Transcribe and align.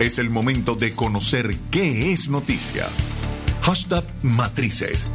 Es 0.00 0.18
el 0.18 0.30
momento 0.30 0.74
de 0.76 0.96
conocer 0.96 1.50
qué 1.70 2.10
es 2.10 2.30
noticia. 2.30 2.86
Hashtag 3.60 4.02
Matrices. 4.22 5.06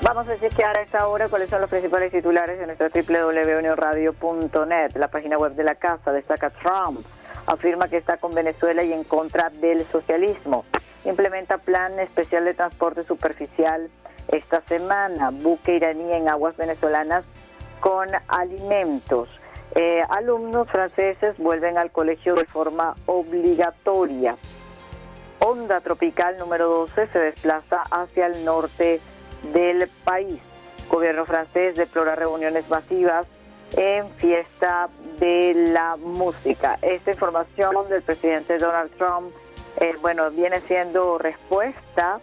Vamos 0.00 0.26
a 0.26 0.38
chequear 0.38 0.78
a 0.78 0.80
esta 0.80 1.06
hora 1.06 1.28
cuáles 1.28 1.50
son 1.50 1.60
los 1.60 1.68
principales 1.68 2.10
titulares 2.10 2.58
de 2.58 2.64
nuestro 2.64 2.88
www.unioradio.net. 2.88 4.96
La 4.96 5.08
página 5.08 5.36
web 5.36 5.54
de 5.54 5.64
la 5.64 5.74
casa 5.74 6.10
destaca 6.10 6.48
Trump. 6.48 7.04
Afirma 7.44 7.88
que 7.88 7.98
está 7.98 8.16
con 8.16 8.32
Venezuela 8.32 8.82
y 8.82 8.94
en 8.94 9.04
contra 9.04 9.50
del 9.50 9.86
socialismo. 9.92 10.64
Implementa 11.04 11.58
plan 11.58 12.00
especial 12.00 12.46
de 12.46 12.54
transporte 12.54 13.04
superficial 13.04 13.90
esta 14.28 14.62
semana. 14.62 15.32
Buque 15.32 15.76
iraní 15.76 16.14
en 16.14 16.30
aguas 16.30 16.56
venezolanas 16.56 17.26
con 17.80 18.08
alimentos. 18.26 19.28
Eh, 19.74 20.02
alumnos 20.08 20.68
franceses 20.68 21.36
vuelven 21.38 21.78
al 21.78 21.90
colegio 21.90 22.34
de 22.34 22.44
forma 22.44 22.94
obligatoria. 23.06 24.36
Onda 25.40 25.80
tropical 25.80 26.36
número 26.38 26.68
12 26.68 27.08
se 27.08 27.18
desplaza 27.18 27.82
hacia 27.90 28.26
el 28.26 28.44
norte 28.44 29.00
del 29.52 29.88
país. 30.04 30.40
Gobierno 30.88 31.26
francés 31.26 31.74
deplora 31.76 32.14
reuniones 32.14 32.68
masivas 32.68 33.26
en 33.76 34.08
fiesta 34.12 34.88
de 35.18 35.54
la 35.72 35.96
música. 35.96 36.78
Esta 36.82 37.10
información 37.10 37.88
del 37.88 38.02
presidente 38.02 38.58
Donald 38.58 38.90
Trump, 38.96 39.34
eh, 39.80 39.96
bueno, 40.00 40.30
viene 40.30 40.60
siendo 40.60 41.18
respuesta 41.18 42.20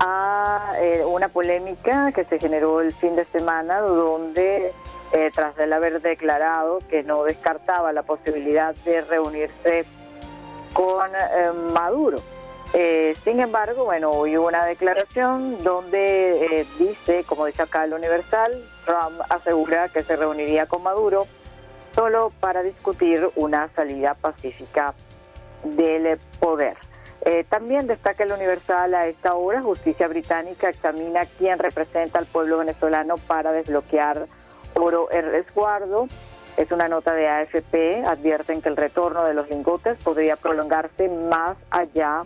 a 0.00 0.74
eh, 0.80 1.04
una 1.04 1.28
polémica 1.28 2.12
que 2.12 2.24
se 2.24 2.38
generó 2.38 2.80
el 2.80 2.92
fin 2.92 3.14
de 3.14 3.24
semana 3.26 3.80
donde 3.80 4.72
eh, 5.12 5.30
tras 5.34 5.58
él 5.58 5.70
haber 5.74 6.00
declarado 6.00 6.78
que 6.88 7.02
no 7.02 7.24
descartaba 7.24 7.92
la 7.92 8.02
posibilidad 8.02 8.74
de 8.76 9.02
reunirse 9.02 9.84
con 10.72 11.10
eh, 11.14 11.52
Maduro. 11.74 12.18
Eh, 12.72 13.14
sin 13.22 13.38
embargo, 13.40 13.84
bueno, 13.84 14.10
hoy 14.10 14.38
hubo 14.38 14.48
una 14.48 14.64
declaración 14.64 15.62
donde 15.62 16.66
dice, 16.78 17.24
como 17.24 17.44
dice 17.44 17.60
acá 17.60 17.84
el 17.84 17.92
Universal, 17.92 18.52
Trump 18.86 19.20
asegura 19.28 19.90
que 19.90 20.02
se 20.02 20.16
reuniría 20.16 20.64
con 20.64 20.82
Maduro 20.82 21.26
solo 21.94 22.32
para 22.40 22.62
discutir 22.62 23.28
una 23.36 23.68
salida 23.76 24.14
pacífica 24.14 24.94
del 25.62 26.18
poder. 26.40 26.78
también 27.50 27.86
destaca 27.86 28.24
el 28.24 28.32
Universal 28.32 28.94
a 28.94 29.06
esta 29.06 29.34
hora, 29.34 29.60
Justicia 29.60 30.08
Británica 30.08 30.70
examina 30.70 31.26
quién 31.36 31.58
representa 31.58 32.18
al 32.18 32.24
pueblo 32.24 32.56
venezolano 32.56 33.16
para 33.26 33.52
desbloquear 33.52 34.26
oro 34.74 35.10
el 35.10 35.30
resguardo. 35.30 36.08
Es 36.56 36.70
una 36.70 36.88
nota 36.88 37.14
de 37.14 37.28
AFP, 37.28 38.04
advierten 38.06 38.60
que 38.60 38.68
el 38.68 38.76
retorno 38.76 39.24
de 39.24 39.34
los 39.34 39.48
lingotes 39.48 39.96
podría 40.02 40.36
prolongarse 40.36 41.08
más 41.08 41.56
allá 41.70 42.22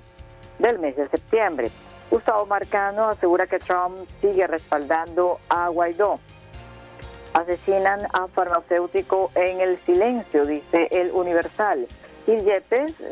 del 0.59 0.79
mes 0.79 0.97
de 0.97 1.09
septiembre. 1.09 1.71
Gustavo 2.11 2.47
Marcano 2.47 3.09
asegura 3.09 3.47
que 3.47 3.59
Trump 3.59 3.97
sigue 4.21 4.47
respaldando 4.47 5.39
a 5.49 5.69
Guaidó. 5.69 6.19
Asesinan 7.35 8.01
a 8.13 8.27
farmacéutico 8.29 9.31
en 9.35 9.61
el 9.61 9.77
silencio, 9.79 10.45
dice 10.45 10.89
el 10.91 11.11
Universal. 11.13 11.87
Gil 12.25 12.45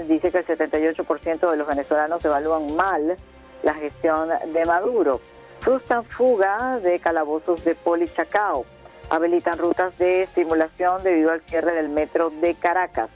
dice 0.08 0.30
que 0.32 0.38
el 0.38 0.46
78% 0.46 1.50
de 1.50 1.56
los 1.56 1.66
venezolanos 1.68 2.24
evalúan 2.24 2.74
mal 2.74 3.16
la 3.62 3.74
gestión 3.74 4.30
de 4.52 4.64
Maduro. 4.64 5.20
Frustran 5.60 6.04
fuga 6.04 6.80
de 6.80 6.98
calabozos 6.98 7.64
de 7.64 7.74
Polichacao 7.74 8.64
habilitan 9.10 9.58
rutas 9.58 9.96
de 9.98 10.22
estimulación 10.22 11.02
debido 11.02 11.30
al 11.30 11.40
cierre 11.42 11.74
del 11.74 11.88
metro 11.88 12.30
de 12.30 12.54
Caracas. 12.54 13.10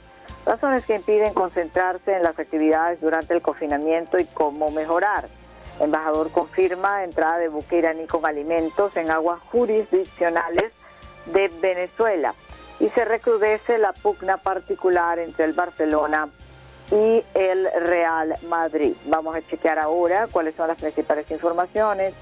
Razones 0.45 0.85
que 0.85 0.95
impiden 0.95 1.33
concentrarse 1.33 2.15
en 2.15 2.23
las 2.23 2.39
actividades 2.39 3.01
durante 3.01 3.33
el 3.33 3.41
confinamiento 3.41 4.17
y 4.17 4.25
cómo 4.25 4.71
mejorar. 4.71 5.27
Embajador 5.79 6.31
confirma 6.31 7.03
entrada 7.03 7.37
de 7.37 7.49
buque 7.49 7.77
iraní 7.77 8.05
con 8.05 8.25
alimentos 8.25 8.95
en 8.97 9.11
aguas 9.11 9.41
jurisdiccionales 9.41 10.71
de 11.25 11.47
Venezuela. 11.61 12.33
Y 12.79 12.89
se 12.89 13.05
recrudece 13.05 13.77
la 13.77 13.93
pugna 13.93 14.37
particular 14.37 15.19
entre 15.19 15.45
el 15.45 15.53
Barcelona 15.53 16.29
y 16.91 17.23
el 17.33 17.69
Real 17.81 18.35
Madrid. 18.47 18.93
Vamos 19.05 19.35
a 19.35 19.41
chequear 19.41 19.79
ahora 19.79 20.27
cuáles 20.31 20.55
son 20.55 20.67
las 20.67 20.77
principales 20.77 21.29
informaciones 21.29 22.13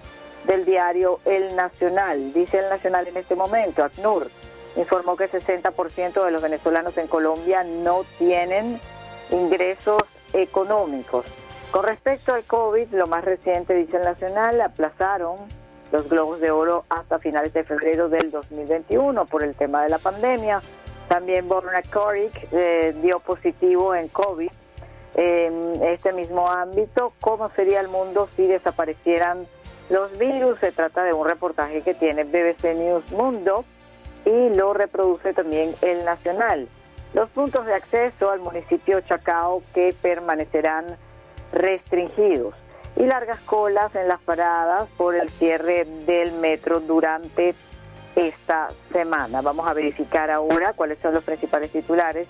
del 0.47 0.65
diario 0.65 1.19
El 1.25 1.55
Nacional. 1.55 2.33
Dice 2.33 2.59
El 2.59 2.69
Nacional 2.69 3.07
en 3.07 3.17
este 3.17 3.35
momento, 3.35 3.83
ACNUR 3.83 4.31
informó 4.77 5.15
que 5.15 5.29
60% 5.29 6.23
de 6.23 6.31
los 6.31 6.41
venezolanos 6.41 6.97
en 6.97 7.07
Colombia 7.07 7.63
no 7.63 8.03
tienen 8.17 8.79
ingresos 9.29 10.03
económicos. 10.33 11.25
Con 11.71 11.83
respecto 11.83 12.33
al 12.33 12.43
COVID, 12.43 12.87
lo 12.93 13.07
más 13.07 13.25
reciente, 13.25 13.73
dice 13.73 13.97
El 13.97 14.03
Nacional, 14.03 14.61
aplazaron 14.61 15.37
los 15.91 16.07
globos 16.09 16.39
de 16.39 16.51
oro 16.51 16.85
hasta 16.89 17.19
finales 17.19 17.53
de 17.53 17.63
febrero 17.63 18.09
del 18.09 18.31
2021 18.31 19.25
por 19.25 19.43
el 19.43 19.55
tema 19.55 19.83
de 19.83 19.89
la 19.89 19.97
pandemia. 19.97 20.61
También 21.07 21.47
Borna 21.47 21.81
Korik 21.81 22.47
eh, 22.51 22.95
dio 23.01 23.19
positivo 23.19 23.95
en 23.95 24.07
COVID. 24.09 24.49
En 25.15 25.81
este 25.83 26.13
mismo 26.13 26.47
ámbito, 26.47 27.13
¿cómo 27.19 27.49
sería 27.49 27.79
el 27.79 27.87
mundo 27.87 28.29
si 28.35 28.45
desaparecieran 28.45 29.47
los 29.89 30.17
virus. 30.17 30.59
Se 30.59 30.71
trata 30.71 31.03
de 31.03 31.13
un 31.13 31.27
reportaje 31.27 31.81
que 31.81 31.93
tiene 31.93 32.23
BBC 32.23 32.75
News 32.75 33.11
Mundo 33.11 33.65
y 34.25 34.55
lo 34.55 34.73
reproduce 34.73 35.33
también 35.33 35.73
el 35.81 36.03
Nacional. 36.05 36.67
Los 37.13 37.29
puntos 37.29 37.65
de 37.65 37.73
acceso 37.73 38.29
al 38.29 38.39
municipio 38.39 38.99
Chacao 39.01 39.63
que 39.73 39.95
permanecerán 40.01 40.85
restringidos 41.53 42.53
y 42.97 43.03
largas 43.05 43.39
colas 43.41 43.95
en 43.95 44.07
las 44.07 44.19
paradas 44.21 44.89
por 44.97 45.15
el 45.15 45.29
cierre 45.29 45.85
del 46.05 46.33
metro 46.33 46.79
durante 46.79 47.55
esta 48.15 48.67
semana. 48.91 49.41
Vamos 49.41 49.67
a 49.67 49.73
verificar 49.73 50.31
ahora 50.31 50.73
cuáles 50.73 50.99
son 50.99 51.13
los 51.13 51.23
principales 51.23 51.71
titulares 51.71 52.27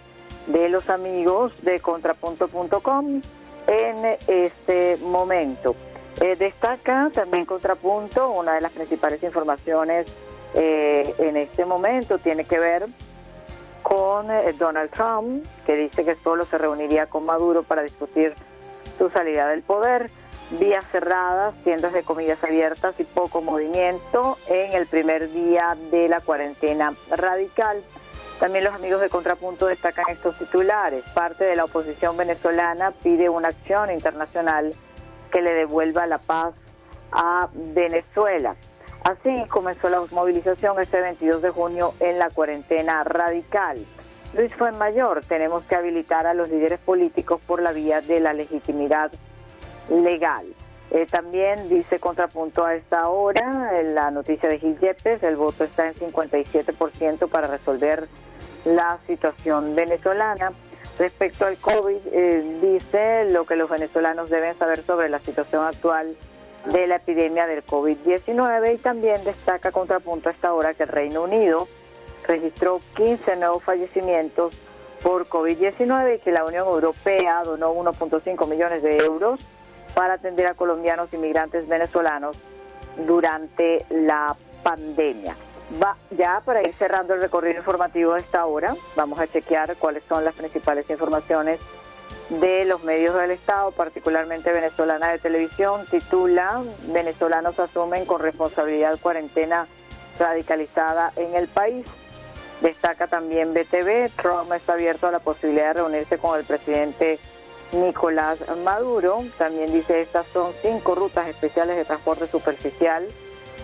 de 0.48 0.70
los 0.70 0.90
amigos 0.90 1.54
de 1.62 1.80
contrapunto.com 1.80 3.22
en 3.68 4.18
este 4.28 4.98
momento. 5.02 5.76
Eh, 6.20 6.36
destaca 6.36 7.12
también 7.14 7.46
Contrapunto, 7.46 8.32
una 8.32 8.56
de 8.56 8.62
las 8.62 8.72
principales 8.72 9.22
informaciones 9.22 10.08
eh, 10.56 11.14
en 11.20 11.38
este 11.38 11.64
momento 11.64 12.18
tiene 12.18 12.46
que 12.46 12.58
ver 12.58 12.88
con 13.84 14.32
eh, 14.32 14.54
Donald 14.58 14.90
Trump, 14.90 15.46
que 15.66 15.76
dice 15.76 16.04
que 16.04 16.16
solo 16.16 16.46
se 16.46 16.58
reuniría 16.58 17.06
con 17.06 17.24
Maduro 17.26 17.62
para 17.62 17.84
discutir 17.84 18.34
su 18.98 19.10
salida 19.12 19.48
del 19.48 19.62
poder. 19.62 20.10
Vías 20.60 20.86
cerradas, 20.92 21.54
tiendas 21.64 21.94
de 21.94 22.04
comidas 22.04 22.44
abiertas 22.44 22.96
y 23.00 23.04
poco 23.04 23.42
movimiento 23.42 24.38
en 24.48 24.74
el 24.74 24.88
primer 24.88 25.32
día 25.32 25.78
de 25.92 26.08
la 26.08 26.20
cuarentena 26.22 26.96
radical. 27.12 27.84
También 28.40 28.64
los 28.64 28.74
amigos 28.74 29.02
de 29.02 29.10
Contrapunto 29.10 29.68
destacan 29.68 30.06
estos 30.10 30.38
titulares. 30.38 31.04
Parte 31.14 31.44
de 31.44 31.56
la 31.56 31.66
oposición 31.66 32.16
venezolana 32.18 32.92
pide 33.04 33.30
una 33.30 33.50
acción 33.50 33.92
internacional 33.92 34.74
que 35.28 35.42
le 35.42 35.54
devuelva 35.54 36.06
la 36.06 36.18
paz 36.18 36.54
a 37.12 37.50
Venezuela. 37.54 38.56
Así 39.04 39.46
comenzó 39.48 39.90
la 39.90 40.02
movilización 40.12 40.80
este 40.82 41.00
22 41.00 41.42
de 41.42 41.50
junio 41.50 41.94
en 42.00 42.20
la 42.20 42.30
cuarentena 42.30 43.04
radical. 43.04 43.86
Luis 44.34 44.54
Fuenmayor, 44.56 45.24
tenemos 45.24 45.64
que 45.64 45.76
habilitar 45.76 46.28
a 46.28 46.34
los 46.34 46.50
líderes 46.50 46.80
políticos 46.80 47.40
por 47.48 47.62
la 47.62 47.72
vía 47.72 48.02
de 48.02 48.20
la 48.20 48.34
legitimidad 48.34 49.12
legal. 49.90 50.46
Eh, 50.92 51.06
también 51.06 51.68
dice 51.70 52.00
contrapunto 52.00 52.66
a 52.66 52.76
esta 52.76 53.10
hora 53.10 53.72
la 53.84 54.10
noticia 54.10 54.48
de 54.48 54.58
Gil 54.58 54.78
el 55.22 55.36
voto 55.36 55.66
está 55.66 55.88
en 55.88 55.94
57% 55.94 57.30
para 57.30 57.48
resolver 57.48 58.08
la 58.64 58.98
situación 59.06 59.76
venezolana. 59.76 60.52
Respecto 60.98 61.46
al 61.46 61.58
COVID, 61.58 61.98
eh, 62.12 62.60
dice 62.62 63.30
lo 63.30 63.46
que 63.46 63.56
los 63.56 63.70
venezolanos 63.70 64.30
deben 64.30 64.58
saber 64.58 64.82
sobre 64.82 65.10
la 65.10 65.20
situación 65.20 65.64
actual 65.64 66.16
de 66.72 66.88
la 66.88 66.96
epidemia 66.96 67.46
del 67.46 67.64
COVID-19 67.64 68.74
y 68.74 68.78
también 68.78 69.24
destaca 69.24 69.72
contrapunto 69.72 70.30
a 70.30 70.32
esta 70.32 70.54
hora 70.54 70.74
que 70.74 70.84
el 70.84 70.90
Reino 70.90 71.24
Unido 71.24 71.68
registró 72.28 72.82
15 72.96 73.38
nuevos 73.38 73.64
fallecimientos 73.64 74.58
por 75.02 75.28
COVID-19 75.28 76.16
y 76.16 76.20
que 76.20 76.32
la 76.32 76.44
Unión 76.44 76.68
Europea 76.68 77.44
donó 77.44 77.74
1.5 77.76 78.48
millones 78.48 78.82
de 78.82 78.98
euros 78.98 79.40
para 79.94 80.16
atender 80.16 80.48
a 80.48 80.56
colombianos 80.56 81.14
inmigrantes 81.14 81.68
venezolanos 81.68 82.38
durante 83.06 83.86
la 83.90 84.36
pandemia. 84.64 85.36
Va, 85.70 85.98
ya 86.12 86.42
para 86.46 86.62
ir 86.62 86.74
cerrando 86.74 87.14
el 87.14 87.22
recorrido 87.22 87.58
informativo 87.58 88.14
de 88.14 88.22
esta 88.22 88.46
hora, 88.46 88.74
vamos 88.96 89.20
a 89.20 89.28
chequear 89.28 89.76
cuáles 89.76 90.02
son 90.08 90.24
las 90.24 90.34
principales 90.34 90.90
informaciones 90.90 91.60
de 92.30 92.64
los 92.64 92.84
medios 92.84 93.16
del 93.16 93.32
Estado, 93.32 93.72
particularmente 93.72 94.52
venezolana 94.54 95.12
de 95.12 95.20
televisión, 95.20 95.86
titula 95.92 96.62
Venezolanos 96.88 97.60
asumen 97.60 98.06
con 98.06 98.22
responsabilidad 98.22 98.98
cuarentena 99.02 99.68
radicalizada 100.18 101.12
en 101.18 101.36
el 101.36 101.50
país. 101.50 101.86
Destaca 102.62 103.08
también 103.08 103.54
BTV, 103.54 104.10
Trump 104.16 104.52
está 104.54 104.74
abierto 104.74 105.08
a 105.08 105.12
la 105.12 105.20
posibilidad 105.20 105.68
de 105.68 105.82
reunirse 105.82 106.18
con 106.18 106.40
el 106.40 106.46
presidente 106.46 107.20
Nicolás 107.74 108.40
Maduro. 108.64 109.18
También 109.38 109.72
dice, 109.72 110.02
estas 110.02 110.26
son 110.28 110.54
cinco 110.62 110.96
rutas 110.96 111.28
especiales 111.28 111.76
de 111.76 111.84
transporte 111.84 112.26
superficial 112.28 113.06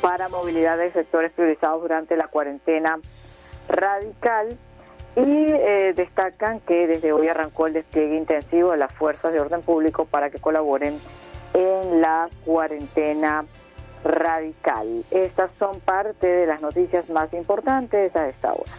para 0.02 0.30
movilidad 0.30 0.78
de 0.78 0.92
sectores 0.92 1.32
priorizados 1.32 1.82
durante 1.82 2.18
la 2.18 2.28
cuarentena 2.28 3.00
radical. 3.68 4.58
Y 5.16 5.22
eh, 5.22 5.94
destacan 5.96 6.60
que 6.62 6.88
desde 6.88 7.14
hoy 7.14 7.28
arrancó 7.28 7.68
el 7.68 7.74
despliegue 7.74 8.18
intensivo 8.18 8.72
de 8.72 8.78
las 8.78 8.94
fuerzas 8.94 9.32
de 9.32 9.40
orden 9.40 9.62
público 9.62 10.06
para 10.06 10.32
que 10.32 10.40
colaboren 10.40 11.00
en 11.54 12.02
la 12.02 12.30
cuarentena 12.46 13.46
radical. 14.04 15.04
Estas 15.12 15.52
son 15.60 15.80
parte 15.82 16.28
de 16.28 16.48
las 16.48 16.62
noticias 16.62 17.10
más 17.10 17.32
importantes 17.34 18.16
a 18.16 18.28
esta 18.28 18.54
hora. 18.54 18.72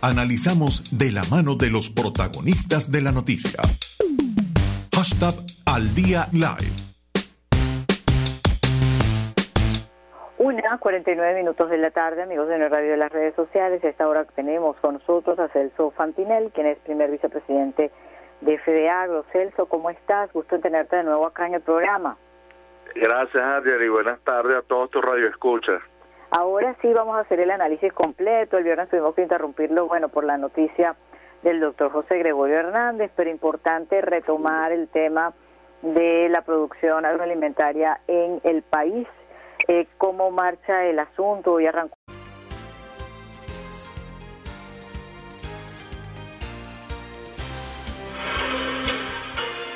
Analizamos 0.00 0.84
de 0.90 1.10
la 1.10 1.22
mano 1.24 1.54
de 1.54 1.70
los 1.70 1.90
protagonistas 1.90 2.90
de 2.90 3.00
la 3.00 3.12
noticia. 3.12 3.60
Hashtag 4.94 5.34
al 5.64 5.94
día 5.94 6.28
live. 6.32 6.85
Una, 10.46 10.78
49 10.78 11.34
minutos 11.34 11.68
de 11.68 11.76
la 11.76 11.90
tarde, 11.90 12.22
amigos 12.22 12.46
de 12.46 12.68
radio 12.68 12.92
de 12.92 12.96
las 12.96 13.10
redes 13.10 13.34
sociales. 13.34 13.82
A 13.82 13.88
esta 13.88 14.06
hora 14.06 14.24
tenemos 14.26 14.76
con 14.76 14.94
nosotros 14.94 15.36
a 15.40 15.48
Celso 15.48 15.90
Fantinel, 15.90 16.52
quien 16.52 16.68
es 16.68 16.78
primer 16.78 17.10
vicepresidente 17.10 17.90
de 18.42 18.56
FEDEAGRO. 18.56 19.24
Celso, 19.32 19.66
¿cómo 19.66 19.90
estás? 19.90 20.32
Gusto 20.32 20.54
en 20.54 20.62
tenerte 20.62 20.94
de 20.98 21.02
nuevo 21.02 21.26
acá 21.26 21.48
en 21.48 21.54
el 21.54 21.62
programa. 21.62 22.16
Gracias, 22.94 23.42
Ariel, 23.42 23.82
y 23.82 23.88
buenas 23.88 24.20
tardes 24.20 24.56
a 24.58 24.62
todos 24.62 24.88
tus 24.90 25.04
radioescuchas. 25.04 25.82
Ahora 26.30 26.76
sí 26.80 26.92
vamos 26.92 27.16
a 27.16 27.22
hacer 27.22 27.40
el 27.40 27.50
análisis 27.50 27.92
completo. 27.92 28.56
El 28.56 28.62
viernes 28.62 28.88
tuvimos 28.88 29.16
que 29.16 29.22
interrumpirlo, 29.22 29.88
bueno, 29.88 30.10
por 30.10 30.22
la 30.22 30.38
noticia 30.38 30.94
del 31.42 31.58
doctor 31.58 31.90
José 31.90 32.18
Gregorio 32.18 32.60
Hernández, 32.60 33.10
pero 33.16 33.30
importante 33.30 34.00
retomar 34.00 34.70
el 34.70 34.86
tema 34.90 35.34
de 35.82 36.28
la 36.28 36.42
producción 36.42 37.04
agroalimentaria 37.04 37.98
en 38.06 38.40
el 38.44 38.62
país, 38.62 39.08
eh, 39.68 39.86
cómo 39.98 40.30
marcha 40.30 40.84
el 40.84 40.98
asunto. 40.98 41.52
Hoy 41.52 41.66
arrancó 41.66 41.96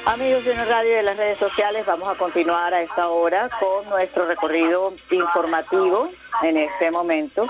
Amigos 0.07 0.45
de 0.45 0.57
la 0.57 0.65
radio 0.65 0.91
y 0.91 0.95
de 0.95 1.03
las 1.05 1.17
redes 1.17 1.39
sociales, 1.39 1.87
vamos 1.87 2.09
a 2.09 2.19
continuar 2.19 2.75
a 2.75 2.83
esta 2.83 3.11
hora 3.11 3.49
con 3.61 3.89
nuestro 3.89 4.27
recorrido 4.27 4.93
informativo 5.09 6.11
en 6.43 6.57
este 6.57 6.91
momento, 6.91 7.47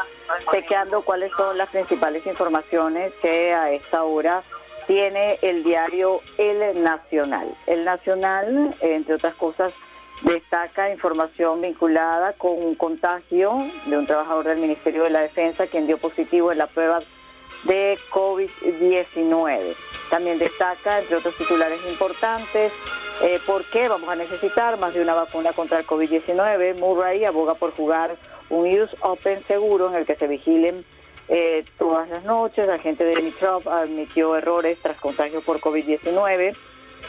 chequeando 0.52 1.00
cuáles 1.00 1.32
son 1.38 1.56
las 1.56 1.70
principales 1.70 2.26
informaciones 2.26 3.14
que 3.22 3.54
a 3.54 3.70
esta 3.70 4.02
hora 4.02 4.42
tiene 4.86 5.38
el 5.40 5.64
diario 5.64 6.20
El 6.36 6.82
Nacional. 6.82 7.56
El 7.66 7.84
Nacional, 7.84 8.76
entre 8.80 9.14
otras 9.14 9.36
cosas, 9.36 9.72
destaca 10.22 10.90
información 10.90 11.60
vinculada 11.60 12.34
con 12.34 12.62
un 12.62 12.74
contagio 12.74 13.66
de 13.86 13.96
un 13.96 14.06
trabajador 14.06 14.46
del 14.46 14.58
Ministerio 14.58 15.04
de 15.04 15.10
la 15.10 15.20
Defensa 15.20 15.66
quien 15.66 15.86
dio 15.86 15.98
positivo 15.98 16.52
en 16.52 16.58
la 16.58 16.66
prueba 16.66 17.00
de 17.64 17.98
COVID-19. 18.10 19.74
También 20.10 20.38
destaca, 20.38 21.00
entre 21.00 21.16
otros 21.16 21.36
titulares 21.36 21.80
importantes, 21.88 22.72
eh, 23.22 23.38
por 23.46 23.64
qué 23.66 23.88
vamos 23.88 24.08
a 24.08 24.16
necesitar 24.16 24.78
más 24.78 24.94
de 24.94 25.02
una 25.02 25.14
vacuna 25.14 25.52
contra 25.52 25.78
el 25.78 25.86
COVID-19. 25.86 26.78
Murray 26.78 27.24
aboga 27.24 27.54
por 27.54 27.72
jugar 27.72 28.16
un 28.48 28.66
Use 28.66 28.96
Open 29.02 29.44
seguro 29.46 29.88
en 29.88 29.94
el 29.94 30.06
que 30.06 30.16
se 30.16 30.26
vigilen 30.26 30.84
eh, 31.28 31.64
todas 31.78 32.08
las 32.08 32.24
noches. 32.24 32.66
La 32.66 32.78
gente 32.78 33.04
de 33.04 33.14
Dimitrov 33.14 33.68
admitió 33.68 34.36
errores 34.36 34.78
tras 34.82 34.98
contagio 34.98 35.42
por 35.42 35.60
COVID-19. 35.60 36.56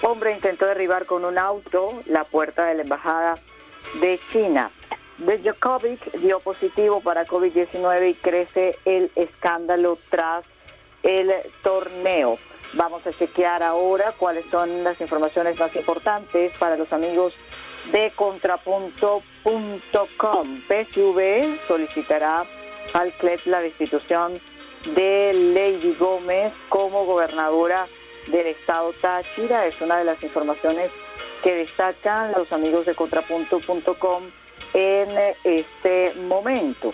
Hombre 0.02 0.34
intentó 0.34 0.66
derribar 0.66 1.06
con 1.06 1.26
un 1.26 1.38
auto 1.38 2.02
la 2.06 2.24
puerta 2.24 2.66
de 2.66 2.76
la 2.76 2.84
embajada 2.84 3.36
de 4.00 4.20
China. 4.32 4.72
Djokovic 5.18 6.14
dio 6.14 6.40
positivo 6.40 7.02
para 7.02 7.26
COVID-19 7.26 8.10
y 8.10 8.14
crece 8.16 8.78
el 8.86 9.12
escándalo 9.16 9.98
tras 10.10 10.44
el 11.04 11.32
torneo. 11.62 12.40
Vamos 12.74 13.06
a 13.06 13.12
chequear 13.12 13.64
ahora 13.64 14.14
cuáles 14.18 14.46
son 14.50 14.84
las 14.84 15.00
informaciones 15.00 15.60
más 15.60 15.76
importantes 15.76 16.54
para 16.58 16.78
los 16.78 16.92
amigos 16.92 17.34
de 17.92 18.12
contrapunto.com. 18.16 20.62
PSV 20.68 21.68
solicitará 21.68 22.46
al 22.94 23.12
CLEP 23.14 23.46
la 23.46 23.60
destitución 23.60 24.40
de 24.96 25.34
Lady 25.34 25.96
Gómez 26.00 26.54
como 26.70 27.06
gobernadora 27.06 27.88
del 28.28 28.48
estado 28.48 28.94
Táchira. 29.02 29.66
Es 29.66 29.80
una 29.82 29.98
de 29.98 30.06
las 30.06 30.22
informaciones 30.24 30.92
que 31.44 31.56
destacan 31.56 32.32
los 32.34 32.52
amigos 32.52 32.86
de 32.86 32.96
contrapunto.com 32.96 34.24
en 34.74 35.10
este 35.44 36.14
momento. 36.16 36.94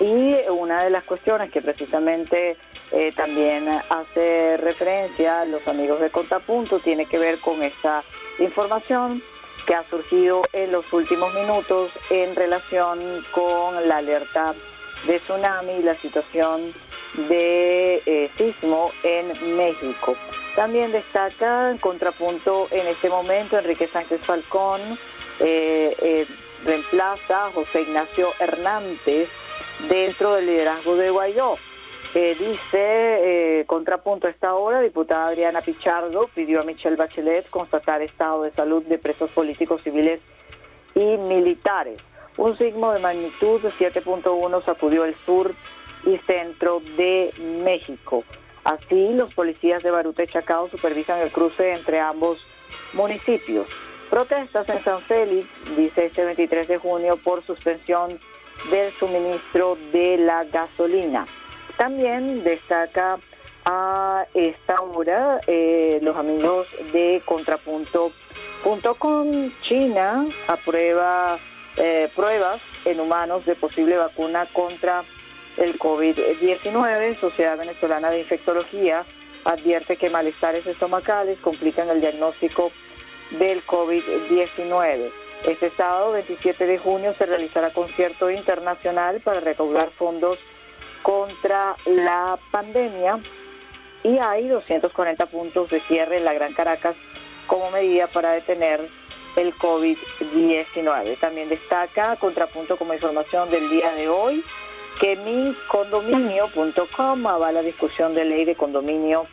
Y 0.00 0.34
una 0.48 0.82
de 0.82 0.90
las 0.90 1.04
cuestiones 1.04 1.50
que 1.50 1.60
precisamente 1.60 2.56
eh, 2.90 3.12
también 3.14 3.68
hace 3.68 4.56
referencia 4.56 5.42
a 5.42 5.44
los 5.44 5.66
amigos 5.68 6.00
de 6.00 6.10
Contrapunto 6.10 6.78
tiene 6.80 7.04
que 7.06 7.18
ver 7.18 7.38
con 7.38 7.62
esta 7.62 8.02
información 8.38 9.22
que 9.66 9.74
ha 9.74 9.84
surgido 9.84 10.42
en 10.54 10.72
los 10.72 10.90
últimos 10.92 11.34
minutos 11.34 11.90
en 12.08 12.34
relación 12.34 13.24
con 13.30 13.86
la 13.86 13.98
alerta 13.98 14.54
de 15.06 15.18
tsunami 15.20 15.72
y 15.72 15.82
la 15.82 15.94
situación 15.94 16.72
de 17.28 18.02
eh, 18.06 18.30
sismo 18.36 18.92
en 19.02 19.56
México. 19.56 20.16
También 20.54 20.92
destaca 20.92 21.70
en 21.70 21.78
contrapunto 21.78 22.68
en 22.70 22.86
este 22.86 23.08
momento 23.08 23.58
Enrique 23.58 23.88
Sánchez 23.88 24.20
Falcón, 24.24 24.80
eh, 25.40 26.26
reemplaza 26.64 27.46
a 27.46 27.52
José 27.52 27.82
Ignacio 27.82 28.28
Hernández 28.38 29.28
dentro 29.88 30.34
del 30.34 30.46
liderazgo 30.46 30.96
de 30.96 31.10
Guaidó. 31.10 31.56
Eh, 32.12 32.34
dice, 32.36 33.60
eh, 33.60 33.64
contrapunto 33.66 34.26
a 34.26 34.30
esta 34.30 34.54
hora, 34.54 34.80
diputada 34.80 35.28
Adriana 35.28 35.60
Pichardo 35.60 36.28
pidió 36.34 36.60
a 36.60 36.64
Michelle 36.64 36.96
Bachelet 36.96 37.48
constatar 37.48 38.02
estado 38.02 38.42
de 38.42 38.50
salud 38.50 38.82
de 38.82 38.98
presos 38.98 39.30
políticos 39.30 39.80
civiles 39.84 40.20
y 40.96 41.16
militares. 41.18 41.98
Un 42.40 42.56
signo 42.56 42.92
de 42.92 43.00
magnitud 43.00 43.60
de 43.60 43.70
7.1 43.72 44.64
sacudió 44.64 45.04
el 45.04 45.14
sur 45.26 45.54
y 46.06 46.16
centro 46.26 46.80
de 46.96 47.30
México. 47.62 48.24
Así, 48.64 49.12
los 49.12 49.34
policías 49.34 49.82
de 49.82 49.90
Baruta 49.90 50.22
y 50.22 50.26
Chacao 50.26 50.70
supervisan 50.70 51.20
el 51.20 51.30
cruce 51.30 51.72
entre 51.72 52.00
ambos 52.00 52.38
municipios. 52.94 53.68
Protestas 54.08 54.66
en 54.70 54.82
San 54.82 55.02
Félix, 55.02 55.46
dice 55.76 56.06
este 56.06 56.24
23 56.24 56.66
de 56.66 56.78
junio, 56.78 57.18
por 57.18 57.44
suspensión 57.44 58.18
del 58.70 58.90
suministro 58.94 59.76
de 59.92 60.16
la 60.16 60.44
gasolina. 60.44 61.26
También 61.76 62.42
destaca 62.42 63.18
a 63.66 64.24
esta 64.32 64.80
hora 64.80 65.36
eh, 65.46 65.98
los 66.00 66.16
amigos 66.16 66.68
de 66.94 67.20
contrapunto.com. 67.26 69.52
China 69.60 70.24
aprueba 70.48 71.38
eh, 71.76 72.10
pruebas 72.14 72.60
en 72.84 73.00
humanos 73.00 73.44
de 73.46 73.54
posible 73.54 73.96
vacuna 73.96 74.46
contra 74.52 75.04
el 75.56 75.78
COVID-19. 75.78 77.20
Sociedad 77.20 77.58
Venezolana 77.58 78.10
de 78.10 78.20
Infectología 78.20 79.04
advierte 79.44 79.96
que 79.96 80.10
malestares 80.10 80.66
estomacales 80.66 81.38
complican 81.40 81.88
el 81.88 82.00
diagnóstico 82.00 82.70
del 83.30 83.64
COVID-19. 83.64 85.10
Este 85.46 85.70
sábado 85.70 86.12
27 86.12 86.66
de 86.66 86.78
junio 86.78 87.14
se 87.16 87.26
realizará 87.26 87.72
concierto 87.72 88.30
internacional 88.30 89.20
para 89.20 89.40
recaudar 89.40 89.90
fondos 89.92 90.38
contra 91.02 91.74
la 91.86 92.38
pandemia 92.50 93.18
y 94.02 94.18
hay 94.18 94.48
240 94.48 95.26
puntos 95.26 95.70
de 95.70 95.80
cierre 95.80 96.18
en 96.18 96.24
la 96.24 96.34
Gran 96.34 96.52
Caracas 96.52 96.96
como 97.46 97.70
medida 97.70 98.06
para 98.06 98.32
detener 98.32 98.86
el 99.40 99.54
COVID-19. 99.54 101.18
También 101.18 101.48
destaca, 101.48 102.16
contrapunto 102.16 102.76
como 102.76 102.94
información 102.94 103.50
del 103.50 103.68
día 103.70 103.92
de 103.92 104.08
hoy, 104.08 104.44
que 105.00 105.16
mi 105.16 105.56
condominio.com 105.68 107.26
avala 107.26 107.62
discusión 107.62 108.14
de 108.14 108.24
ley 108.24 108.44
de 108.44 108.54
condominio 108.54 109.26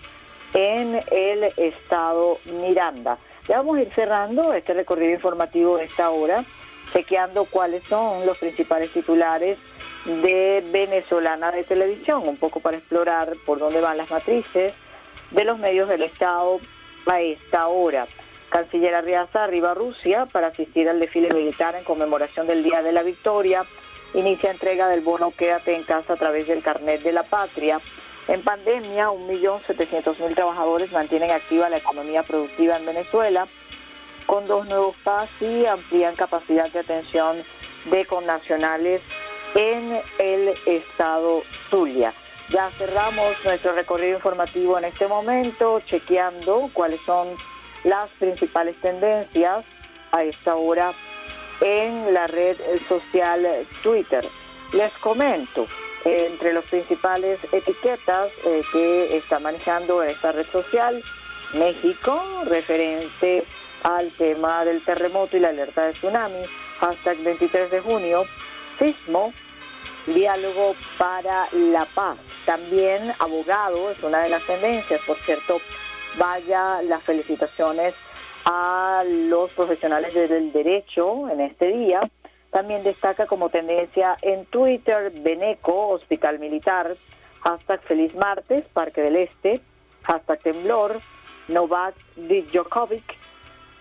en 0.54 1.02
el 1.12 1.44
estado 1.58 2.40
Miranda. 2.46 3.18
Ya 3.48 3.58
vamos 3.58 3.78
a 3.78 3.82
ir 3.82 3.94
cerrando 3.94 4.54
este 4.54 4.74
recorrido 4.74 5.14
informativo 5.14 5.78
de 5.78 5.86
esta 5.86 6.10
hora, 6.10 6.46
chequeando 6.94 7.46
cuáles 7.46 7.84
son 7.86 8.26
los 8.26 8.38
principales 8.38 8.92
titulares 8.92 9.58
de 10.06 10.64
Venezolana 10.72 11.52
de 11.52 11.64
Televisión, 11.66 12.28
un 12.28 12.38
poco 12.38 12.62
para 12.62 12.78
explorar 12.78 13.34
por 13.46 13.60
dónde 13.60 13.82
van 13.82 13.98
las 13.98 14.10
matrices 14.10 14.74
de 15.32 15.44
los 15.44 15.60
medios 15.60 15.90
del 15.90 16.04
Estado 16.04 16.60
a 17.06 17.22
esta 17.22 17.68
hora. 17.68 18.08
Canciller 18.50 18.96
Arriaza 18.96 19.44
arriba 19.44 19.72
a 19.72 19.74
Rusia 19.74 20.26
para 20.26 20.48
asistir 20.48 20.90
al 20.90 21.00
desfile 21.00 21.30
militar 21.34 21.76
en 21.76 21.84
conmemoración 21.84 22.48
del 22.48 22.64
Día 22.64 22.82
de 22.82 22.92
la 22.92 23.04
Victoria. 23.04 23.66
inicia 24.14 24.52
entrega 24.52 24.88
del 24.88 25.02
bono 25.02 25.32
Quédate 25.32 25.76
en 25.76 25.84
casa 25.84 26.14
a 26.14 26.18
través 26.18 26.48
del 26.48 26.64
carnet 26.64 27.02
de 27.04 27.12
la 27.12 27.24
patria. 27.24 27.80
En 28.28 28.42
pandemia, 28.42 29.08
1.700.000 29.08 30.36
trabajadores 30.36 30.92
mantienen 30.92 31.32
activa 31.32 31.70
la 31.70 31.78
economía 31.78 32.24
productiva 32.24 32.78
en 32.78 32.86
Venezuela 32.86 33.48
con 34.26 34.46
dos 34.46 34.68
nuevos 34.68 34.96
PAS 35.04 35.30
y 35.40 35.66
amplían 35.66 36.16
capacidad 36.16 36.70
de 36.72 36.80
atención 36.80 37.44
de 37.86 38.06
connacionales 38.06 39.02
en 39.56 40.02
el 40.20 40.50
estado 40.66 41.44
Zulia. 41.70 42.14
Ya 42.50 42.70
cerramos 42.72 43.44
nuestro 43.44 43.74
recorrido 43.74 44.16
informativo 44.16 44.78
en 44.78 44.86
este 44.86 45.08
momento, 45.08 45.80
chequeando 45.82 46.70
cuáles 46.74 47.00
son 47.06 47.30
las 47.84 48.10
principales 48.20 48.76
tendencias 48.82 49.66
a 50.12 50.24
esta 50.24 50.56
hora 50.56 50.94
en 51.62 52.14
la 52.14 52.28
red 52.28 52.58
social 52.88 53.46
Twitter. 53.82 54.28
Les 54.74 54.92
comento, 55.00 55.66
entre 56.06 56.54
las 56.54 56.66
principales 56.66 57.40
etiquetas 57.52 58.32
eh, 58.46 58.62
que 58.72 59.18
está 59.18 59.40
manejando 59.40 60.04
esta 60.04 60.32
red 60.32 60.46
social, 60.48 61.02
México, 61.54 62.22
referente 62.46 63.46
al 63.84 64.12
tema 64.12 64.66
del 64.66 64.84
terremoto 64.84 65.38
y 65.38 65.40
la 65.40 65.50
alerta 65.50 65.86
de 65.86 65.94
tsunami, 65.94 66.44
hashtag 66.80 67.18
23 67.24 67.72
de 67.72 67.80
junio, 67.80 68.26
sismo, 68.78 69.32
diálogo 70.06 70.76
para 70.98 71.48
la 71.52 71.86
paz. 71.86 72.18
También 72.46 73.14
abogado 73.20 73.92
es 73.92 74.02
una 74.04 74.20
de 74.20 74.30
las 74.30 74.44
tendencias, 74.44 75.02
por 75.06 75.20
cierto, 75.22 75.62
vaya 76.18 76.82
las 76.82 77.04
felicitaciones 77.04 77.94
a 78.46 79.04
los 79.06 79.52
profesionales 79.52 80.14
del 80.14 80.52
derecho 80.52 81.30
en 81.30 81.42
este 81.42 81.68
día. 81.68 82.10
También 82.52 82.84
destaca 82.84 83.26
como 83.26 83.50
tendencia 83.50 84.18
en 84.22 84.46
Twitter 84.46 85.12
Beneco, 85.22 85.90
Hospital 85.90 86.40
Militar, 86.40 86.96
hashtag 87.42 87.82
Feliz 87.82 88.16
Martes, 88.16 88.66
Parque 88.74 89.02
del 89.02 89.18
Este, 89.18 89.62
hashtag 90.04 90.40
Temblor, 90.40 91.00
Novak 91.50 91.96
Djokovic, 92.16 93.04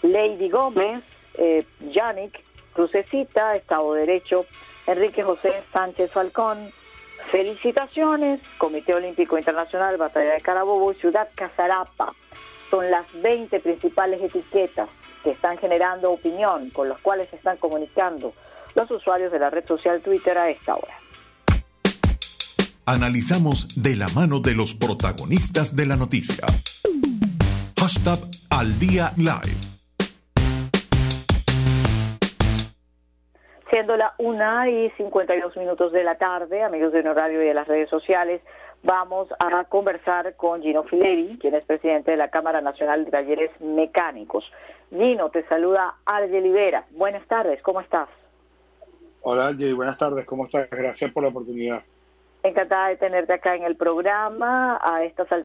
Lady 0.02 0.48
Gómez, 0.50 1.02
eh, 1.34 1.64
Yannick, 1.92 2.42
Crucecita, 2.72 3.56
Estado 3.56 3.94
de 3.94 4.00
Derecho, 4.00 4.46
Enrique 4.86 5.22
José 5.22 5.62
Sánchez 5.72 6.10
Falcón. 6.12 6.72
Felicitaciones, 7.30 8.40
Comité 8.58 8.94
Olímpico 8.94 9.36
Internacional, 9.36 9.96
Batalla 9.96 10.34
de 10.34 10.40
Carabobo 10.40 10.92
y 10.92 10.94
Ciudad 10.96 11.28
Casarapa. 11.34 12.14
Son 12.70 12.90
las 12.90 13.06
20 13.22 13.60
principales 13.60 14.22
etiquetas 14.22 14.88
que 15.24 15.30
están 15.30 15.58
generando 15.58 16.12
opinión, 16.12 16.70
con 16.70 16.88
las 16.88 17.00
cuales 17.00 17.28
se 17.30 17.36
están 17.36 17.56
comunicando 17.56 18.32
los 18.74 18.90
usuarios 18.90 19.32
de 19.32 19.38
la 19.38 19.50
red 19.50 19.66
social 19.66 20.00
Twitter 20.00 20.38
a 20.38 20.50
esta 20.50 20.76
hora. 20.76 20.94
Analizamos 22.84 23.68
de 23.74 23.96
la 23.96 24.06
mano 24.08 24.38
de 24.38 24.54
los 24.54 24.74
protagonistas 24.74 25.74
de 25.74 25.86
la 25.86 25.96
noticia. 25.96 26.46
Hashtag 27.76 28.20
al 28.50 28.78
día 28.78 29.12
live. 29.16 29.75
Siendo 33.76 33.98
la 33.98 34.14
una 34.16 34.70
y 34.70 34.88
52 34.92 35.54
minutos 35.58 35.92
de 35.92 36.02
la 36.02 36.16
tarde, 36.16 36.62
amigos 36.62 36.94
de 36.94 37.02
Radio 37.02 37.42
y 37.42 37.48
de 37.48 37.52
las 37.52 37.68
redes 37.68 37.90
sociales, 37.90 38.40
vamos 38.82 39.28
a 39.38 39.64
conversar 39.64 40.34
con 40.36 40.62
Gino 40.62 40.82
Fileri, 40.84 41.36
quien 41.38 41.54
es 41.54 41.62
presidente 41.66 42.12
de 42.12 42.16
la 42.16 42.30
Cámara 42.30 42.62
Nacional 42.62 43.04
de 43.04 43.10
Talleres 43.10 43.50
Mecánicos. 43.60 44.50
Gino, 44.88 45.28
te 45.28 45.46
saluda 45.48 45.96
Arge 46.06 46.40
Libera. 46.40 46.86
Buenas 46.92 47.28
tardes, 47.28 47.60
¿cómo 47.60 47.82
estás? 47.82 48.08
Hola 49.20 49.48
Arge, 49.48 49.74
buenas 49.74 49.98
tardes, 49.98 50.24
¿cómo 50.24 50.46
estás? 50.46 50.70
Gracias 50.70 51.12
por 51.12 51.24
la 51.24 51.28
oportunidad. 51.28 51.82
Encantada 52.44 52.88
de 52.88 52.96
tenerte 52.96 53.34
acá 53.34 53.56
en 53.56 53.64
el 53.64 53.76
programa 53.76 54.80
a 54.82 55.04
estas 55.04 55.30